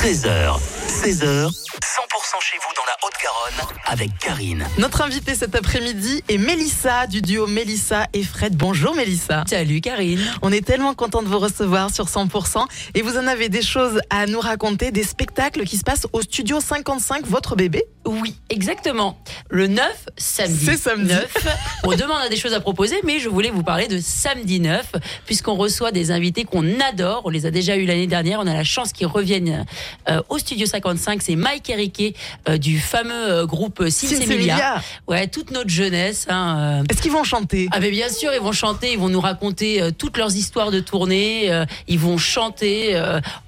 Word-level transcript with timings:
13h, 0.00 0.58
16h, 0.88 1.50
100% 1.50 2.40
chez 2.40 2.56
vous 2.56 2.72
dans 2.74 2.86
la 2.86 2.96
Haute-Garonne 3.02 3.76
avec 3.84 4.16
Karine. 4.18 4.66
Notre 4.78 5.02
invité 5.02 5.34
cet 5.34 5.54
après-midi 5.54 6.24
est 6.30 6.38
Mélissa 6.38 7.06
du 7.06 7.20
duo 7.20 7.46
Mélissa 7.46 8.06
et 8.14 8.22
Fred. 8.22 8.56
Bonjour 8.56 8.94
Mélissa. 8.94 9.44
Salut 9.46 9.82
Karine. 9.82 10.24
On 10.40 10.52
est 10.52 10.64
tellement 10.64 10.94
content 10.94 11.22
de 11.22 11.28
vous 11.28 11.38
recevoir 11.38 11.90
sur 11.90 12.06
100% 12.06 12.64
et 12.94 13.02
vous 13.02 13.18
en 13.18 13.26
avez 13.26 13.50
des 13.50 13.60
choses 13.60 14.00
à 14.08 14.24
nous 14.24 14.40
raconter, 14.40 14.90
des 14.90 15.04
spectacles 15.04 15.64
qui 15.64 15.76
se 15.76 15.84
passent 15.84 16.06
au 16.14 16.22
studio 16.22 16.60
55, 16.60 17.26
votre 17.26 17.54
bébé 17.54 17.84
Oui, 18.06 18.34
exactement. 18.48 19.18
Le 19.50 19.66
9, 19.66 19.84
samedi. 20.16 20.64
C'est 20.64 20.76
samedi. 20.76 21.12
9. 21.12 21.46
On 21.84 21.90
demande 21.90 22.22
a 22.24 22.28
des 22.28 22.36
choses 22.36 22.54
à 22.54 22.60
proposer, 22.60 22.96
mais 23.04 23.18
je 23.18 23.28
voulais 23.28 23.50
vous 23.50 23.62
parler 23.62 23.88
de 23.88 23.98
samedi 24.00 24.58
9, 24.58 24.92
puisqu'on 25.26 25.54
reçoit 25.54 25.92
des 25.92 26.10
invités 26.10 26.44
qu'on 26.44 26.80
adore. 26.80 27.22
On 27.24 27.28
les 27.28 27.44
a 27.46 27.50
déjà 27.50 27.76
eu 27.76 27.84
l'année 27.84 28.06
dernière. 28.06 28.40
On 28.40 28.46
a 28.46 28.54
la 28.54 28.64
chance 28.64 28.92
qu'ils 28.92 29.06
reviennent 29.06 29.66
euh, 30.08 30.22
au 30.30 30.38
studio 30.38 30.66
55. 30.66 31.20
C'est 31.22 31.36
Mike 31.36 31.68
et 31.70 31.74
Riquet 31.74 32.14
euh, 32.48 32.56
du 32.56 32.78
fameux 32.78 33.12
euh, 33.12 33.46
groupe 33.46 33.84
Sinsemilia. 33.90 34.82
Ouais, 35.06 35.26
toute 35.28 35.50
notre 35.50 35.70
jeunesse. 35.70 36.26
hein, 36.30 36.80
euh, 36.80 36.84
Est-ce 36.90 37.02
qu'ils 37.02 37.12
vont 37.12 37.24
chanter? 37.24 37.68
Ah 37.72 37.80
bien 37.80 38.08
sûr, 38.08 38.32
ils 38.34 38.40
vont 38.40 38.52
chanter, 38.52 38.92
ils 38.92 38.98
vont 38.98 39.08
nous 39.10 39.20
raconter 39.20 39.82
toutes 39.98 40.16
leurs 40.16 40.34
histoires 40.36 40.70
de 40.70 40.80
tournée, 40.80 41.50
ils 41.88 41.98
vont 41.98 42.16
chanter, 42.18 42.92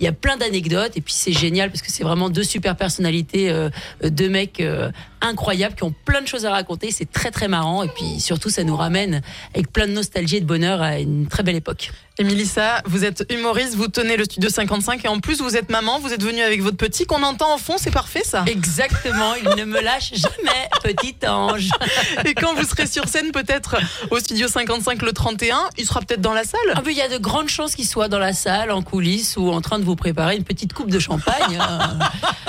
il 0.00 0.04
y 0.04 0.08
a 0.08 0.12
plein 0.12 0.36
d'anecdotes 0.36 0.92
et 0.96 1.00
puis 1.00 1.12
c'est 1.12 1.32
génial 1.32 1.70
parce 1.70 1.82
que 1.82 1.90
c'est 1.92 2.04
vraiment 2.04 2.30
deux 2.30 2.44
super 2.44 2.76
personnalités, 2.76 3.50
euh, 3.50 3.68
mecs 4.38 4.60
euh, 4.60 4.90
incroyables 5.20 5.74
qui 5.74 5.84
ont 5.84 5.94
plein 6.04 6.22
de 6.22 6.26
choses 6.26 6.46
à 6.46 6.50
raconter, 6.50 6.90
c'est 6.90 7.10
très 7.10 7.30
très 7.30 7.48
marrant 7.48 7.82
et 7.82 7.88
puis 7.88 8.20
surtout 8.20 8.50
ça 8.50 8.64
nous 8.64 8.76
ramène 8.76 9.22
avec 9.54 9.72
plein 9.72 9.86
de 9.86 9.92
nostalgie 9.92 10.36
et 10.36 10.40
de 10.40 10.46
bonheur 10.46 10.82
à 10.82 10.98
une 10.98 11.26
très 11.26 11.42
belle 11.42 11.56
époque. 11.56 11.90
Et 12.20 12.24
Mélissa, 12.24 12.82
vous 12.84 13.04
êtes 13.04 13.24
humoriste, 13.32 13.76
vous 13.76 13.86
tenez 13.86 14.16
le 14.16 14.24
studio 14.24 14.50
55 14.50 15.04
et 15.04 15.08
en 15.08 15.20
plus 15.20 15.40
vous 15.40 15.56
êtes 15.56 15.70
maman, 15.70 16.00
vous 16.00 16.12
êtes 16.12 16.22
venue 16.22 16.42
avec 16.42 16.62
votre 16.62 16.76
petit 16.76 17.06
qu'on 17.06 17.22
entend 17.22 17.54
en 17.54 17.58
fond, 17.58 17.76
c'est 17.78 17.92
parfait 17.92 18.24
ça 18.24 18.44
Exactement, 18.48 19.34
il 19.36 19.50
ne 19.56 19.64
me 19.64 19.80
lâche 19.80 20.12
jamais, 20.14 20.68
petit 20.82 21.14
ange. 21.28 21.70
Et 22.24 22.34
quand 22.34 22.54
vous 22.54 22.64
serez 22.64 22.88
sur 22.88 23.06
scène 23.06 23.30
peut-être 23.30 23.76
au 24.10 24.18
studio 24.18 24.48
55 24.48 25.00
le 25.02 25.12
31, 25.12 25.68
il 25.78 25.86
sera 25.86 26.00
peut-être 26.00 26.20
dans 26.20 26.32
la 26.32 26.42
salle 26.42 26.58
Ah, 26.74 26.82
il 26.84 26.96
y 26.96 27.02
a 27.02 27.08
de 27.08 27.18
grandes 27.18 27.50
chances 27.50 27.76
qu'il 27.76 27.86
soit 27.86 28.08
dans 28.08 28.18
la 28.18 28.32
salle, 28.32 28.72
en 28.72 28.82
coulisses 28.82 29.36
ou 29.36 29.52
en 29.52 29.60
train 29.60 29.78
de 29.78 29.84
vous 29.84 29.94
préparer 29.94 30.34
une 30.34 30.44
petite 30.44 30.72
coupe 30.72 30.90
de 30.90 30.98
champagne. 30.98 31.60
Euh, 31.60 32.04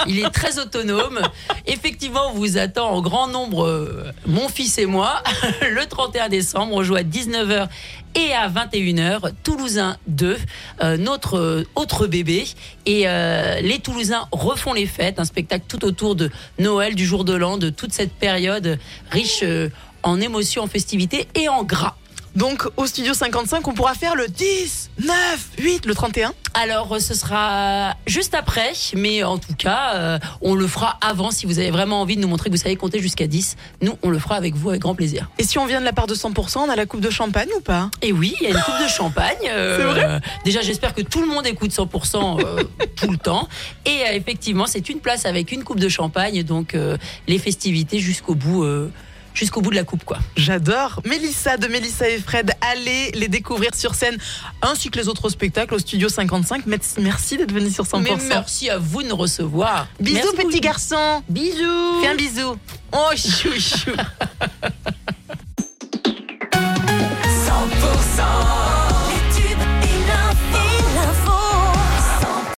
il 0.07 0.17
est 0.17 0.31
très 0.31 0.57
autonome. 0.57 1.19
Effectivement, 1.67 2.31
vous 2.33 2.57
attend 2.59 2.89
en 2.89 3.01
grand 3.01 3.27
nombre, 3.27 3.65
euh, 3.65 4.11
mon 4.25 4.49
fils 4.49 4.77
et 4.77 4.85
moi, 4.85 5.23
le 5.61 5.85
31 5.85 6.29
décembre. 6.29 6.75
On 6.75 6.83
joue 6.83 6.95
à 6.95 7.03
19h 7.03 7.67
et 8.15 8.33
à 8.33 8.49
21h. 8.49 9.31
Toulousain 9.43 9.97
2, 10.07 10.37
euh, 10.81 10.97
notre 10.97 11.37
euh, 11.37 11.67
autre 11.75 12.07
bébé. 12.07 12.47
Et 12.85 13.03
euh, 13.07 13.59
les 13.61 13.79
Toulousains 13.79 14.27
refont 14.31 14.73
les 14.73 14.85
fêtes. 14.85 15.19
Un 15.19 15.25
spectacle 15.25 15.65
tout 15.67 15.85
autour 15.85 16.15
de 16.15 16.29
Noël, 16.57 16.95
du 16.95 17.05
jour 17.05 17.23
de 17.25 17.33
l'an, 17.33 17.57
de 17.57 17.69
toute 17.69 17.93
cette 17.93 18.13
période 18.13 18.79
riche 19.11 19.43
en 20.03 20.21
émotions, 20.21 20.63
en 20.63 20.67
festivités 20.67 21.27
et 21.35 21.49
en 21.49 21.63
gras. 21.63 21.95
Donc 22.35 22.67
au 22.77 22.85
studio 22.85 23.13
55, 23.13 23.67
on 23.67 23.73
pourra 23.73 23.93
faire 23.95 24.15
le 24.15 24.27
10, 24.27 24.91
9, 25.03 25.13
8, 25.59 25.85
le 25.85 25.95
31 25.95 26.33
Alors, 26.53 26.93
euh, 26.93 26.99
ce 26.99 27.13
sera 27.13 27.95
juste 28.05 28.33
après, 28.35 28.71
mais 28.95 29.23
en 29.23 29.37
tout 29.39 29.55
cas, 29.57 29.95
euh, 29.95 30.19
on 30.41 30.53
le 30.55 30.67
fera 30.67 30.97
avant 31.01 31.31
si 31.31 31.45
vous 31.45 31.59
avez 31.59 31.71
vraiment 31.71 32.01
envie 32.01 32.15
de 32.15 32.21
nous 32.21 32.27
montrer 32.27 32.49
que 32.49 32.55
vous 32.55 32.61
savez 32.61 32.75
compter 32.75 32.99
jusqu'à 32.99 33.27
10. 33.27 33.55
Nous, 33.81 33.97
on 34.03 34.09
le 34.09 34.19
fera 34.19 34.35
avec 34.35 34.55
vous 34.55 34.69
avec 34.69 34.81
grand 34.81 34.95
plaisir. 34.95 35.29
Et 35.39 35.43
si 35.43 35.57
on 35.57 35.65
vient 35.65 35.79
de 35.79 35.85
la 35.85 35.91
part 35.93 36.07
de 36.07 36.15
100%, 36.15 36.59
on 36.59 36.69
a 36.69 36.75
la 36.75 36.85
coupe 36.85 37.01
de 37.01 37.09
champagne 37.09 37.49
ou 37.57 37.61
pas? 37.61 37.89
Et 38.01 38.13
oui, 38.13 38.35
il 38.39 38.43
y 38.43 38.47
a 38.47 38.51
une 38.51 38.61
coupe 38.63 38.81
de 38.81 38.87
champagne. 38.87 39.35
euh, 39.49 39.77
C'est 39.77 39.83
vrai? 40.01 40.19
Déjà, 40.45 40.61
j'espère 40.61 40.93
que 40.93 41.01
tout 41.01 41.21
le 41.21 41.27
monde 41.27 41.47
écoute 41.47 41.71
100% 41.71 42.39
euh, 42.45 42.63
tout 42.95 43.09
le 43.09 43.17
temps. 43.17 43.47
Et 43.85 44.01
effectivement, 44.13 44.65
c'est 44.67 44.87
une 44.89 44.99
place 44.99 45.25
avec 45.25 45.51
une 45.51 45.63
coupe 45.63 45.79
de 45.79 45.89
champagne, 45.89 46.43
donc 46.43 46.77
les 47.27 47.39
festivités 47.39 47.99
jusqu'au 47.99 48.35
bout. 48.35 48.63
Jusqu'au 49.33 49.61
bout 49.61 49.69
de 49.69 49.75
la 49.75 49.83
coupe, 49.83 50.03
quoi. 50.03 50.17
J'adore. 50.35 51.01
Mélissa 51.05 51.57
de 51.57 51.67
Mélissa 51.67 52.09
et 52.09 52.19
Fred, 52.19 52.51
allez 52.61 53.11
les 53.13 53.27
découvrir 53.27 53.73
sur 53.75 53.95
scène, 53.95 54.17
ainsi 54.61 54.89
que 54.89 54.99
les 54.99 55.07
autres 55.07 55.29
spectacles 55.29 55.75
au 55.75 55.79
studio 55.79 56.09
55. 56.09 56.65
Merci, 56.65 57.37
d'être 57.37 57.53
venu 57.53 57.69
sur 57.69 57.85
100%. 57.85 58.01
Mais 58.01 58.15
merci 58.27 58.69
à 58.69 58.77
vous 58.77 59.03
de 59.03 59.07
nous 59.07 59.15
recevoir. 59.15 59.87
Bisous 59.99 60.19
Merci 60.35 60.47
petit 60.47 60.61
garçon. 60.61 61.23
Bisous. 61.29 62.01
Fais 62.01 62.07
un 62.07 62.15
bisou. 62.15 62.57
Oh 62.91 63.11
chou 63.15 63.51
chou. 63.59 63.91